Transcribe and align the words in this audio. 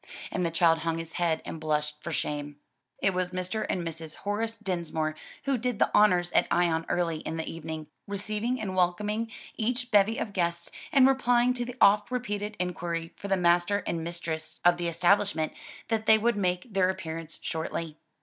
And 0.31 0.43
the 0.43 0.49
child 0.49 0.79
hung 0.79 0.97
his 0.97 1.13
head 1.21 1.43
and 1.45 1.59
blushed 1.59 2.01
for 2.01 2.11
shame. 2.11 2.55
It 3.03 3.13
was 3.13 3.29
Mr. 3.29 3.67
and 3.69 3.83
Mrs. 3.83 4.15
Horace 4.15 4.57
Dinsmore 4.57 5.13
who 5.43 5.59
did 5.59 5.77
the 5.77 5.91
honors 5.93 6.31
at 6.31 6.47
Ion 6.49 6.87
early 6.89 7.17
in 7.17 7.37
the 7.37 7.47
evening, 7.47 7.85
receiving 8.07 8.59
and 8.59 8.75
welcoming 8.75 9.31
each 9.57 9.91
bevy 9.91 10.17
of 10.17 10.33
guests, 10.33 10.71
and 10.91 11.07
replying 11.07 11.53
to 11.53 11.65
the 11.65 11.75
oft 11.79 12.09
repeated 12.09 12.55
inquiry 12.57 13.13
for 13.15 13.27
the 13.27 13.37
master 13.37 13.83
and 13.85 14.03
mistress 14.03 14.59
of 14.65 14.77
the 14.77 14.87
establishment, 14.87 15.53
that 15.89 16.07
they 16.07 16.17
would 16.17 16.35
make 16.35 16.73
their 16.73 16.89
appearance 16.89 17.37
shortly. 17.43 17.95